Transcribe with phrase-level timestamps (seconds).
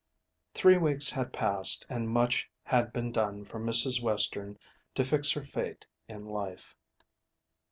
[0.55, 4.01] Three weeks had passed and much had been done for Mrs.
[4.01, 4.57] Western
[4.95, 6.75] to fix her fate in life.